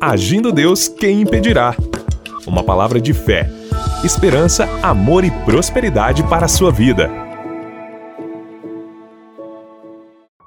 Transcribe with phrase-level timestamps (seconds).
[0.00, 1.76] Agindo Deus, quem impedirá?
[2.46, 3.50] Uma palavra de fé,
[4.02, 7.10] esperança, amor e prosperidade para a sua vida.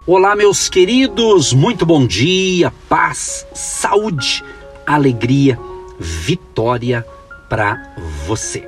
[0.07, 4.43] Olá, meus queridos, muito bom dia, paz, saúde,
[4.87, 5.59] alegria,
[5.99, 7.05] vitória
[7.47, 7.93] para
[8.25, 8.67] você.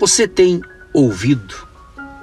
[0.00, 0.62] Você tem
[0.94, 1.54] ouvido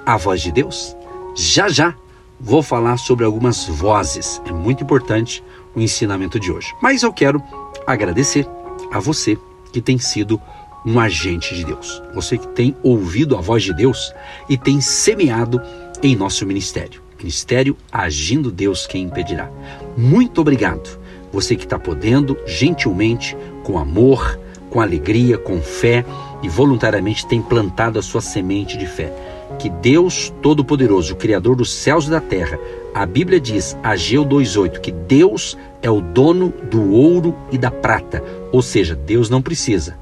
[0.04, 0.96] a voz de Deus?
[1.36, 1.94] Já já
[2.40, 4.42] vou falar sobre algumas vozes.
[4.44, 5.44] É muito importante
[5.76, 6.74] o ensinamento de hoje.
[6.82, 7.40] Mas eu quero
[7.86, 8.48] agradecer
[8.92, 9.38] a você
[9.72, 10.40] que tem sido
[10.84, 12.02] um agente de Deus.
[12.14, 14.12] Você que tem ouvido a voz de Deus
[14.48, 15.60] e tem semeado
[16.02, 17.02] em nosso ministério.
[17.18, 19.50] Ministério Agindo Deus Quem Impedirá.
[19.96, 20.98] Muito obrigado.
[21.32, 24.38] Você que está podendo, gentilmente, com amor,
[24.70, 26.04] com alegria, com fé
[26.42, 29.12] e voluntariamente tem plantado a sua semente de fé.
[29.58, 32.58] Que Deus Todo-Poderoso, Criador dos céus e da terra,
[32.94, 38.22] a Bíblia diz, Ageu 2,8, que Deus é o dono do ouro e da prata,
[38.52, 39.98] ou seja, Deus não precisa.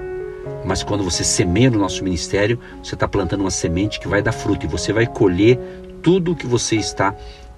[0.62, 4.32] Mas quando você semeia no nosso ministério, você está plantando uma semente que vai dar
[4.32, 5.58] fruto e você vai colher
[6.02, 7.14] tudo o que você está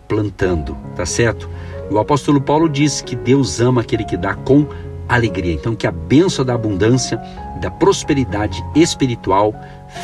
[0.07, 1.51] plantando, tá certo?
[1.91, 4.67] O apóstolo Paulo diz que Deus ama aquele que dá com
[5.09, 5.53] alegria.
[5.53, 7.21] Então, que a bênção da abundância,
[7.61, 9.53] da prosperidade espiritual,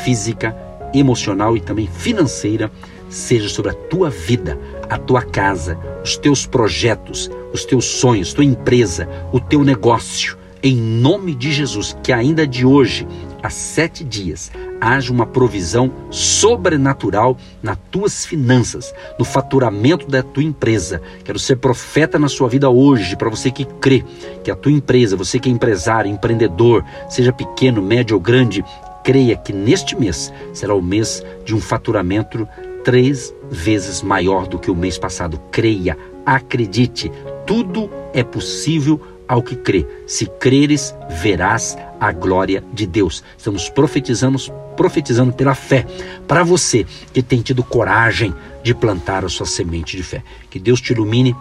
[0.03, 0.55] física,
[0.93, 2.69] emocional e também financeira
[3.11, 4.57] seja sobre a tua vida,
[4.89, 10.37] a tua casa, os teus projetos, os teus sonhos, tua empresa, o teu negócio.
[10.63, 13.07] Em nome de Jesus, que ainda de hoje,
[13.41, 21.01] há sete dias, haja uma provisão sobrenatural nas tuas finanças, no faturamento da tua empresa.
[21.23, 24.05] Quero ser profeta na sua vida hoje, para você que crê
[24.43, 28.63] que a tua empresa, você que é empresário, empreendedor, seja pequeno, médio ou grande,
[29.03, 32.47] creia que neste mês será o mês de um faturamento
[32.83, 35.39] três vezes maior do que o mês passado.
[35.51, 37.11] Creia, acredite,
[37.45, 39.87] tudo é possível ao que crê.
[40.05, 43.23] Se creres, verás a glória de Deus.
[43.37, 44.37] Estamos profetizando,
[44.75, 45.85] profetizando pela fé
[46.27, 48.33] para você que tem tido coragem
[48.63, 50.23] de plantar a sua semente de fé.
[50.49, 51.35] Que Deus te ilumine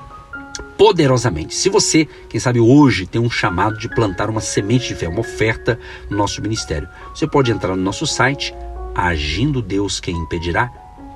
[0.79, 1.55] poderosamente.
[1.55, 5.21] Se você, quem sabe hoje, tem um chamado de plantar uma semente de fé, uma
[5.21, 5.79] oferta
[6.09, 8.55] no nosso ministério, você pode entrar no nosso site
[8.95, 10.17] agindo Deus quem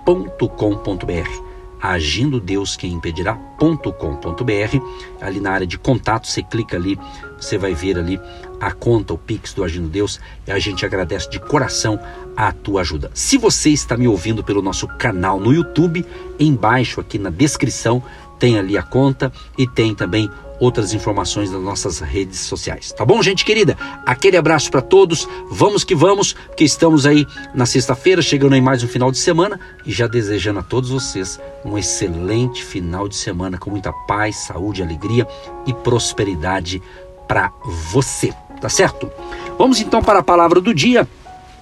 [0.07, 1.55] impedirá.com.br
[1.85, 4.79] agindo Deus quem impedirá.com.br.
[5.21, 6.99] Ali na área de contato, você clica ali,
[7.39, 8.19] você vai ver ali
[8.59, 12.01] a conta, o Pix do Agindo Deus, e a gente agradece de coração
[12.35, 13.11] a tua ajuda.
[13.13, 16.07] Se você está me ouvindo pelo nosso canal no YouTube,
[16.41, 18.03] embaixo aqui na descrição
[18.45, 22.93] tem ali a conta e tem também outras informações nas nossas redes sociais.
[22.93, 23.75] Tá bom, gente querida?
[24.05, 25.27] Aquele abraço para todos.
[25.51, 29.59] Vamos que vamos, que estamos aí na sexta-feira, chegando aí mais um final de semana
[29.87, 34.83] e já desejando a todos vocês um excelente final de semana com muita paz, saúde,
[34.83, 35.27] alegria
[35.67, 36.83] e prosperidade
[37.27, 37.51] para
[37.93, 38.31] você.
[38.61, 39.11] Tá certo?
[39.57, 41.09] Vamos então para a palavra do dia.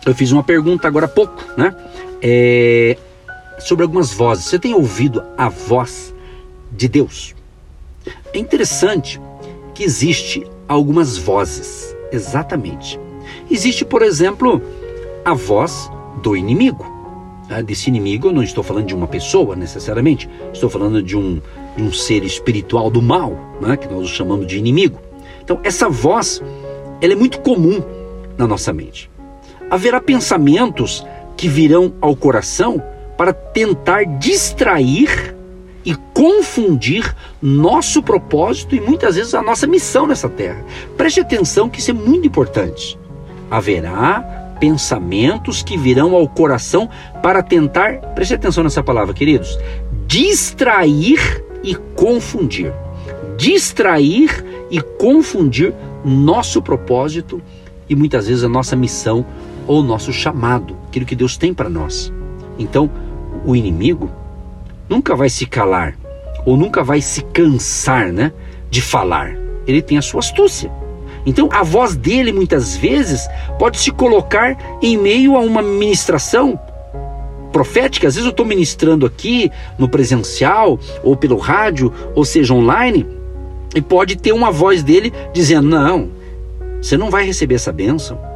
[0.05, 1.73] Eu fiz uma pergunta agora há pouco, né?
[2.21, 2.99] É,
[3.61, 4.47] sobre algumas vozes.
[4.47, 6.13] Você tem ouvido a voz
[6.73, 7.35] de Deus?
[8.33, 9.21] É interessante
[9.75, 12.99] que existe algumas vozes, exatamente.
[13.51, 14.61] Existe, por exemplo,
[15.25, 15.91] a voz
[16.23, 16.85] do inimigo.
[17.49, 17.63] Né?
[17.63, 21.41] Desse inimigo eu não estou falando de uma pessoa necessariamente, estou falando de um,
[21.77, 23.77] de um ser espiritual do mal, né?
[23.77, 25.01] que nós chamamos de inimigo.
[25.43, 26.43] Então, essa voz,
[27.01, 27.83] ela é muito comum
[28.37, 29.11] na nossa mente.
[29.71, 31.05] Haverá pensamentos
[31.37, 32.83] que virão ao coração
[33.17, 35.35] para tentar distrair
[35.85, 40.65] e confundir nosso propósito e muitas vezes a nossa missão nessa terra.
[40.97, 42.99] Preste atenção que isso é muito importante.
[43.51, 46.89] Haverá pensamentos que virão ao coração
[47.21, 49.59] para tentar, preste atenção nessa palavra, queridos,
[50.07, 52.73] distrair e confundir.
[53.37, 57.43] Distrair e confundir nosso propósito
[57.89, 59.27] e muitas vezes a nossa missão
[59.67, 62.13] ou nosso chamado, aquilo que Deus tem para nós.
[62.59, 62.91] Então,
[63.45, 64.11] o inimigo
[64.93, 65.97] nunca vai se calar
[66.45, 68.31] ou nunca vai se cansar, né,
[68.69, 69.35] de falar.
[69.67, 70.71] Ele tem a sua astúcia.
[71.25, 73.27] Então, a voz dele muitas vezes
[73.59, 76.61] pode se colocar em meio a uma ministração
[77.53, 78.07] profética.
[78.09, 83.07] Às vezes eu estou ministrando aqui no presencial ou pelo rádio, ou seja, online,
[83.75, 86.11] e pode ter uma voz dele dizendo: Não,
[86.83, 88.32] você não vai receber essa bênção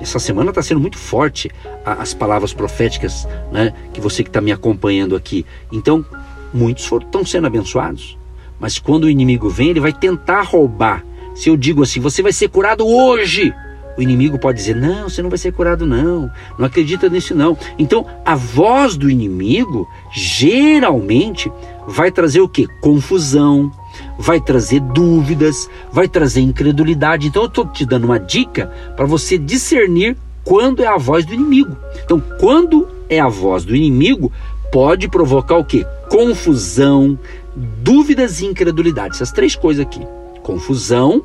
[0.00, 1.50] essa semana está sendo muito forte
[1.84, 5.44] as palavras proféticas né, que você que está me acompanhando aqui.
[5.72, 6.04] Então,
[6.52, 8.18] muitos estão sendo abençoados.
[8.60, 11.04] Mas quando o inimigo vem, ele vai tentar roubar.
[11.34, 13.54] Se eu digo assim, você vai ser curado hoje,
[13.96, 16.30] o inimigo pode dizer: não, você não vai ser curado, não.
[16.58, 17.56] Não acredita nisso, não.
[17.78, 21.50] Então, a voz do inimigo geralmente
[21.86, 22.66] vai trazer o que?
[22.80, 23.70] Confusão,
[24.18, 27.28] vai trazer dúvidas, vai trazer incredulidade.
[27.28, 28.66] Então eu estou te dando uma dica
[28.96, 31.76] para você discernir quando é a voz do inimigo.
[32.04, 34.32] Então, quando é a voz do inimigo,
[34.72, 35.86] pode provocar o que?
[36.08, 37.18] Confusão,
[37.54, 39.14] dúvidas e incredulidade.
[39.14, 40.00] Essas três coisas aqui:
[40.42, 41.22] confusão,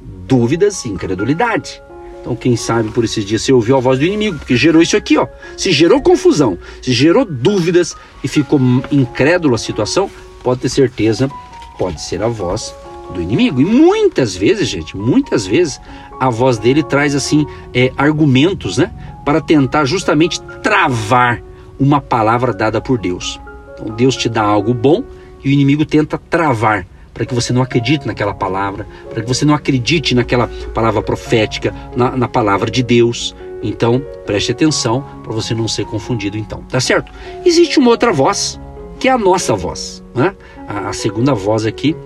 [0.00, 1.82] dúvidas e incredulidade.
[2.20, 4.96] Então, quem sabe por esses dias você ouviu a voz do inimigo, porque gerou isso
[4.96, 5.26] aqui, ó.
[5.56, 8.60] Se gerou confusão, se gerou dúvidas e ficou
[8.90, 10.10] incrédulo a situação,
[10.42, 11.30] pode ter certeza,
[11.78, 12.74] pode ser a voz
[13.12, 13.60] do inimigo.
[13.60, 15.80] E muitas vezes, gente, muitas vezes
[16.18, 18.90] a voz dele traz assim é, argumentos, né,
[19.24, 21.42] para tentar justamente travar
[21.78, 23.40] uma palavra dada por Deus.
[23.74, 25.02] Então Deus te dá algo bom
[25.44, 29.44] e o inimigo tenta travar para que você não acredite naquela palavra, para que você
[29.44, 33.34] não acredite naquela palavra profética, na, na palavra de Deus.
[33.62, 37.10] Então, preste atenção para você não ser confundido então, tá certo?
[37.44, 38.60] Existe uma outra voz,
[38.98, 40.34] que é a nossa voz, né?
[40.66, 41.96] A, a segunda voz aqui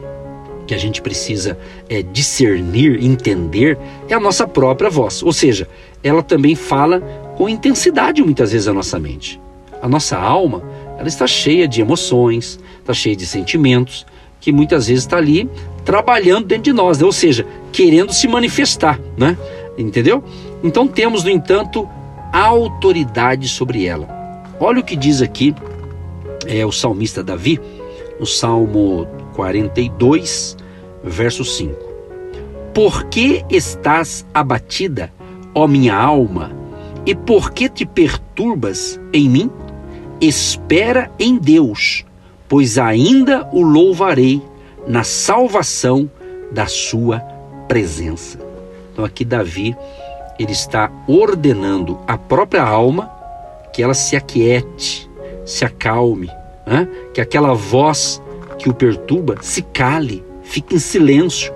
[0.66, 1.58] que a gente precisa
[1.88, 3.76] é, discernir, entender,
[4.08, 5.20] é a nossa própria voz.
[5.20, 5.68] Ou seja,
[6.00, 7.00] ela também fala
[7.36, 9.40] com intensidade muitas vezes a nossa mente.
[9.82, 10.62] A nossa alma,
[10.96, 14.06] ela está cheia de emoções, está cheia de sentimentos,
[14.40, 15.50] que muitas vezes está ali
[15.84, 17.04] trabalhando dentro de nós, né?
[17.04, 19.36] ou seja, querendo se manifestar, né?
[19.76, 20.22] Entendeu?
[20.62, 21.88] Então temos, no entanto,
[22.32, 24.08] autoridade sobre ela.
[24.60, 25.54] Olha o que diz aqui
[26.46, 27.60] é, o salmista Davi,
[28.20, 30.56] no Salmo 42,
[31.02, 31.74] verso 5.
[32.74, 35.10] Por que estás abatida,
[35.54, 36.52] ó minha alma,
[37.06, 39.50] e por que te perturbas em mim?
[40.20, 42.04] Espera em Deus,
[42.46, 44.42] pois ainda o louvarei
[44.86, 46.08] na salvação
[46.52, 47.20] da sua
[47.66, 48.38] presença.
[48.92, 49.74] Então aqui Davi,
[50.38, 53.10] ele está ordenando a própria alma
[53.72, 55.10] que ela se aquiete,
[55.46, 56.30] se acalme,
[56.70, 56.88] né?
[57.12, 58.22] que aquela voz
[58.56, 61.52] que o perturba se cale, fique em silêncio.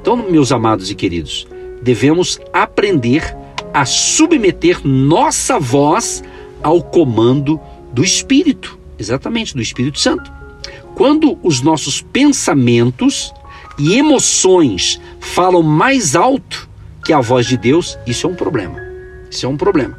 [0.00, 1.46] Então, meus amados e queridos,
[1.80, 3.36] devemos aprender
[3.72, 6.24] a submeter nossa voz
[6.62, 7.60] ao comando
[7.92, 10.32] do Espírito, exatamente, do Espírito Santo.
[10.96, 13.32] Quando os nossos pensamentos
[13.78, 16.68] e emoções falam mais alto
[17.04, 18.80] que a voz de Deus, isso é um problema.
[19.30, 19.96] Isso é um problema.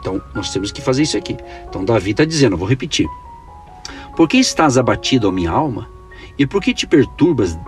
[0.00, 1.36] Então, nós temos que fazer isso aqui.
[1.68, 3.08] Então, Davi está dizendo, eu vou repetir.
[4.16, 5.88] Por que estás abatido, ó minha alma?
[6.38, 7.58] E por que te perturbas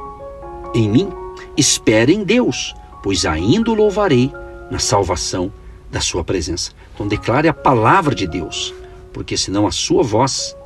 [0.75, 1.08] em mim?
[1.56, 4.32] Espera em Deus, pois ainda o louvarei
[4.70, 5.52] na salvação
[5.90, 6.72] da sua presença.
[6.94, 8.75] Então declare a palavra de Deus,
[9.12, 10.56] porque senão a sua voz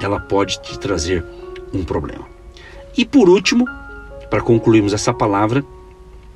[0.00, 1.24] ela pode te trazer
[1.72, 2.26] um problema.
[2.96, 3.64] E por último,
[4.30, 5.64] para concluirmos essa palavra,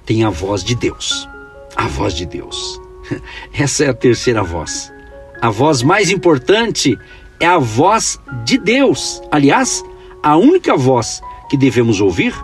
[0.05, 1.29] tem a voz de Deus.
[1.77, 2.81] A voz de Deus.
[3.53, 4.93] Essa é a terceira voz.
[5.41, 6.99] A voz mais importante
[7.41, 9.23] é a voz de Deus.
[9.31, 9.85] Aliás,
[10.23, 12.35] a única voz que devemos ouvir,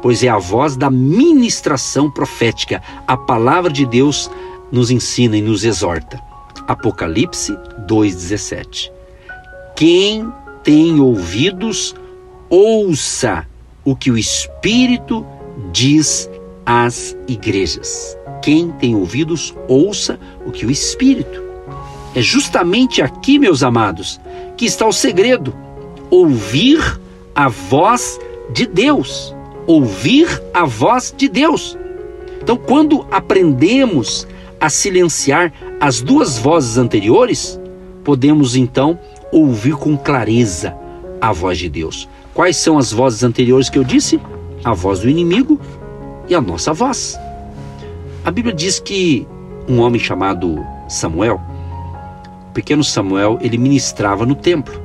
[0.00, 2.82] pois é a voz da ministração profética.
[3.06, 4.30] A palavra de Deus
[4.70, 6.20] nos ensina e nos exorta.
[6.66, 7.52] Apocalipse
[7.88, 8.90] 2,17.
[9.74, 10.32] Quem
[10.62, 11.94] tem ouvidos,
[12.48, 13.46] ouça
[13.84, 15.24] o que o Espírito
[15.72, 16.28] diz
[16.64, 18.16] às igrejas.
[18.42, 21.42] Quem tem ouvidos, ouça o que o Espírito.
[22.14, 24.20] É justamente aqui, meus amados,
[24.56, 25.54] que está o segredo.
[26.10, 27.00] Ouvir
[27.34, 28.18] a voz
[28.52, 29.34] de Deus.
[29.66, 31.76] Ouvir a voz de Deus.
[32.40, 34.26] Então, quando aprendemos
[34.60, 37.60] a silenciar as duas vozes anteriores,
[38.04, 38.98] podemos então
[39.32, 40.74] ouvir com clareza
[41.20, 42.08] a voz de Deus.
[42.32, 44.20] Quais são as vozes anteriores que eu disse?
[44.64, 45.60] A voz do inimigo
[46.28, 47.18] e a nossa voz.
[48.24, 49.26] A Bíblia diz que
[49.68, 51.40] um homem chamado Samuel,
[52.56, 54.82] pequeno Samuel, ele ministrava no templo,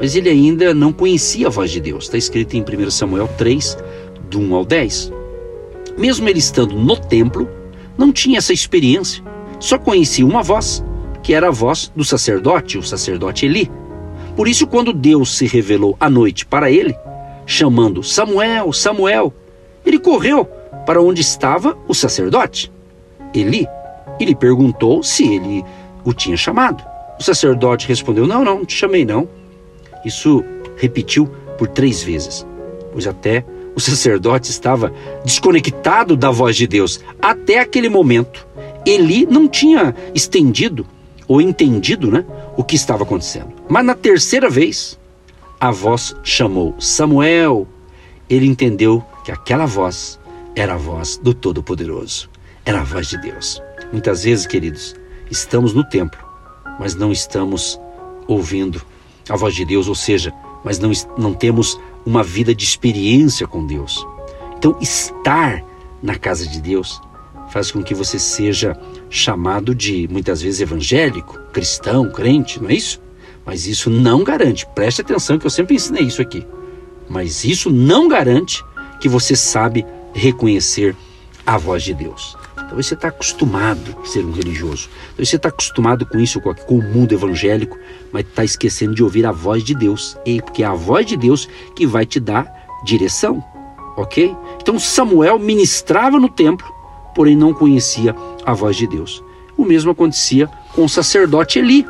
[0.00, 2.04] mas ele ainda não conhecia a voz de Deus.
[2.04, 3.78] Está escrito em 1 Samuel 3,
[4.28, 5.12] do 1 ao 10.
[5.96, 7.48] Mesmo ele estando no templo,
[7.96, 9.22] não tinha essa experiência,
[9.60, 10.84] só conhecia uma voz,
[11.22, 13.70] que era a voz do sacerdote, o sacerdote Eli.
[14.34, 16.96] Por isso, quando Deus se revelou à noite para ele,
[17.46, 19.32] chamando Samuel, Samuel,
[19.86, 20.46] ele correu
[20.84, 22.72] para onde estava o sacerdote,
[23.32, 23.68] Eli,
[24.18, 25.64] e lhe perguntou se ele
[26.04, 26.93] o tinha chamado.
[27.18, 29.28] O sacerdote respondeu: Não, não, não te chamei não.
[30.04, 30.44] Isso
[30.76, 32.46] repetiu por três vezes,
[32.92, 33.44] pois até
[33.74, 34.92] o sacerdote estava
[35.24, 37.00] desconectado da voz de Deus.
[37.20, 38.46] Até aquele momento,
[38.86, 40.86] Eli não tinha estendido
[41.26, 42.24] ou entendido né,
[42.56, 43.52] o que estava acontecendo.
[43.68, 44.98] Mas na terceira vez,
[45.58, 47.66] a voz chamou Samuel.
[48.28, 50.18] Ele entendeu que aquela voz
[50.54, 52.30] era a voz do Todo-Poderoso,
[52.64, 53.62] era a voz de Deus.
[53.92, 54.94] Muitas vezes, queridos,
[55.30, 56.20] estamos no templo,
[56.78, 57.80] mas não estamos
[58.26, 58.82] ouvindo
[59.28, 60.32] a voz de Deus, ou seja,
[60.64, 64.06] mas não, não temos uma vida de experiência com Deus.
[64.56, 65.62] Então, estar
[66.02, 67.00] na casa de Deus
[67.50, 68.76] faz com que você seja
[69.08, 73.00] chamado de, muitas vezes, evangélico, cristão, crente, não é isso?
[73.44, 76.46] Mas isso não garante, preste atenção que eu sempre ensinei isso aqui.
[77.08, 78.64] Mas isso não garante
[79.00, 80.96] que você sabe reconhecer
[81.46, 82.36] a voz de Deus.
[82.66, 84.88] Talvez você está acostumado a ser um religioso.
[85.08, 87.78] Talvez você está acostumado com isso, com o mundo evangélico,
[88.12, 90.16] mas está esquecendo de ouvir a voz de Deus.
[90.24, 92.46] E porque é a voz de Deus que vai te dar
[92.84, 93.42] direção.
[93.96, 94.34] Ok?
[94.60, 96.66] Então Samuel ministrava no templo,
[97.14, 99.22] porém não conhecia a voz de Deus.
[99.56, 101.86] O mesmo acontecia com o sacerdote Eli.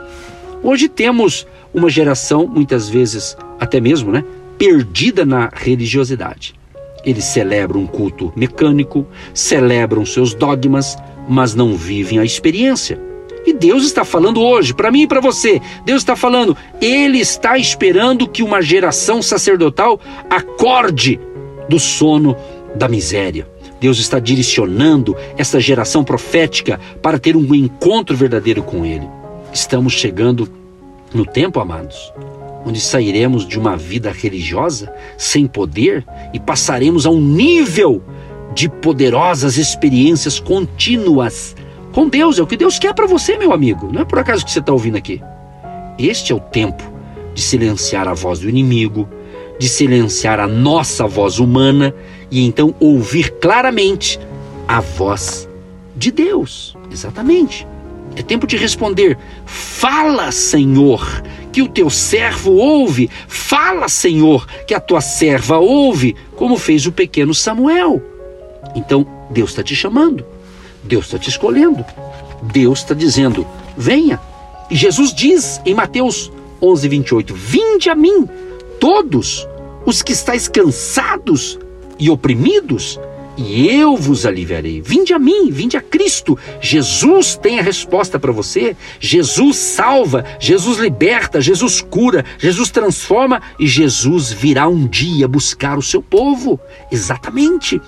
[0.62, 4.22] Hoje temos uma geração, muitas vezes até mesmo, né,
[4.58, 6.54] perdida na religiosidade.
[7.04, 10.96] Eles celebram um culto mecânico, celebram seus dogmas,
[11.28, 12.98] mas não vivem a experiência.
[13.46, 15.60] E Deus está falando hoje, para mim e para você.
[15.84, 21.20] Deus está falando, Ele está esperando que uma geração sacerdotal acorde
[21.68, 22.36] do sono
[22.74, 23.46] da miséria.
[23.78, 29.06] Deus está direcionando essa geração profética para ter um encontro verdadeiro com Ele.
[29.52, 30.48] Estamos chegando
[31.12, 32.12] no tempo, amados,
[32.64, 38.02] onde sairemos de uma vida religiosa sem poder e passaremos a um nível
[38.54, 41.54] de poderosas experiências contínuas
[41.92, 42.38] com Deus.
[42.38, 43.90] É o que Deus quer para você, meu amigo.
[43.92, 45.20] Não é por acaso que você está ouvindo aqui.
[45.98, 46.82] Este é o tempo
[47.34, 49.08] de silenciar a voz do inimigo,
[49.58, 51.94] de silenciar a nossa voz humana
[52.30, 54.18] e então ouvir claramente
[54.66, 55.48] a voz
[55.96, 56.76] de Deus.
[56.90, 57.66] Exatamente.
[58.16, 61.22] É tempo de responder: Fala, Senhor,
[61.54, 63.08] que o teu servo ouve.
[63.28, 68.02] Fala, Senhor, que a tua serva ouve, como fez o pequeno Samuel.
[68.74, 70.26] Então, Deus está te chamando,
[70.82, 71.84] Deus está te escolhendo,
[72.42, 73.46] Deus está dizendo:
[73.76, 74.20] Venha.
[74.68, 78.28] E Jesus diz em Mateus 11, 28: Vinde a mim,
[78.80, 79.46] todos
[79.86, 81.56] os que estáis cansados
[82.00, 82.98] e oprimidos,
[83.36, 84.80] e eu vos aliviarei.
[84.80, 86.38] Vinde a mim, vinde a Cristo.
[86.60, 88.76] Jesus tem a resposta para você.
[89.00, 95.82] Jesus salva, Jesus liberta, Jesus cura, Jesus transforma e Jesus virá um dia buscar o
[95.82, 96.60] seu povo.
[96.90, 97.80] Exatamente.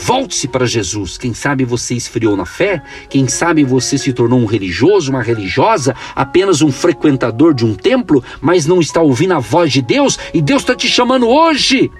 [0.00, 1.18] Volte-se para Jesus.
[1.18, 2.82] Quem sabe você esfriou na fé?
[3.08, 8.22] Quem sabe você se tornou um religioso, uma religiosa, apenas um frequentador de um templo,
[8.40, 11.90] mas não está ouvindo a voz de Deus e Deus está te chamando hoje.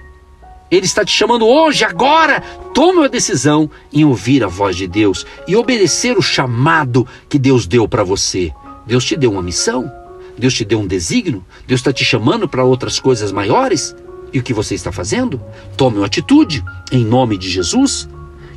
[0.71, 2.41] Ele está te chamando hoje, agora.
[2.73, 7.65] Tome a decisão em ouvir a voz de Deus e obedecer o chamado que Deus
[7.65, 8.53] deu para você.
[8.85, 9.91] Deus te deu uma missão,
[10.37, 13.95] Deus te deu um desígnio, Deus está te chamando para outras coisas maiores.
[14.31, 15.41] E o que você está fazendo?
[15.75, 18.07] Tome uma atitude em nome de Jesus.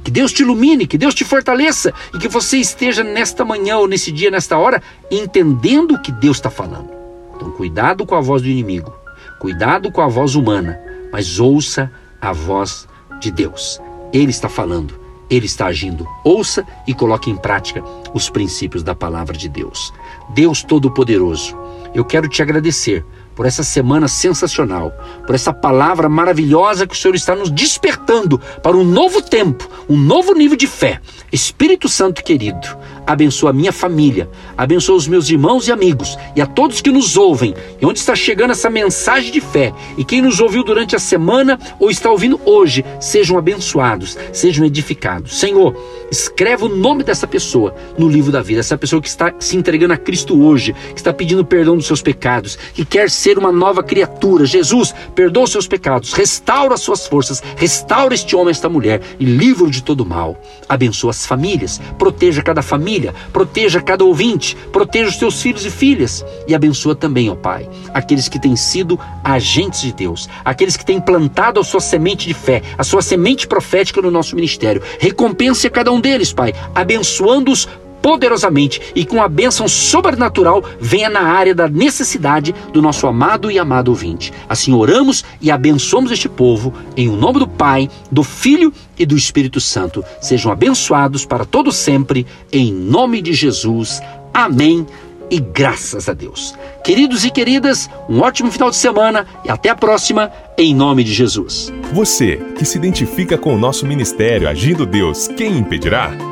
[0.05, 3.87] Que Deus te ilumine, que Deus te fortaleça e que você esteja nesta manhã ou
[3.87, 6.91] nesse dia, nesta hora, entendendo o que Deus está falando.
[7.37, 8.93] Então, cuidado com a voz do inimigo,
[9.39, 10.79] cuidado com a voz humana,
[11.13, 11.91] mas ouça
[12.23, 12.89] a voz
[13.21, 13.81] de Deus.
[14.13, 14.95] Ele está falando,
[15.29, 16.07] ele está agindo.
[16.25, 17.83] Ouça e coloque em prática
[18.15, 19.93] os princípios da palavra de Deus.
[20.31, 21.59] Deus Todo-Poderoso,
[21.93, 24.93] eu quero te agradecer por essa semana sensacional,
[25.27, 29.97] por essa palavra maravilhosa que o Senhor está nos despertando para um novo tempo, um
[29.97, 31.01] novo nível de fé.
[31.33, 32.69] Espírito Santo querido,
[33.07, 37.17] abençoa a minha família, abençoa os meus irmãos e amigos e a todos que nos
[37.17, 37.55] ouvem.
[37.81, 39.73] E onde está chegando essa mensagem de fé?
[39.97, 45.39] E quem nos ouviu durante a semana ou está ouvindo hoje, sejam abençoados, sejam edificados.
[45.39, 45.75] Senhor,
[46.11, 49.95] escreva o nome dessa pessoa no livro da vida, essa pessoa que está se entregando
[49.95, 53.83] a Cristo hoje, que está pedindo perdão dos seus pecados, que quer ser uma nova
[53.83, 54.45] criatura.
[54.45, 59.25] Jesus, perdoa os seus pecados, restaura as suas forças, restaura este homem, esta mulher e
[59.25, 60.41] livra-o de todo mal.
[60.69, 65.71] Abençoa as famílias, proteja cada família família, proteja cada ouvinte, proteja os teus filhos e
[65.71, 70.85] filhas e abençoa também, ó Pai, aqueles que têm sido agentes de Deus, aqueles que
[70.85, 74.83] têm plantado a sua semente de fé, a sua semente profética no nosso ministério.
[74.99, 77.67] Recompense a cada um deles, Pai, abençoando-os
[78.03, 83.59] poderosamente e com a bênção sobrenatural venha na área da necessidade do nosso amado e
[83.59, 84.33] amado ouvinte.
[84.49, 89.17] Assim oramos e abençoamos este povo em o nome do Pai, do Filho e do
[89.17, 90.05] Espírito Santo.
[90.21, 94.03] Sejam abençoados para todo sempre em nome de Jesus.
[94.35, 94.87] Amém.
[95.31, 96.55] E graças a Deus.
[96.85, 101.13] Queridos e queridas, um ótimo final de semana e até a próxima, em nome de
[101.13, 101.73] Jesus.
[101.93, 106.32] Você que se identifica com o nosso ministério Agindo Deus, quem impedirá?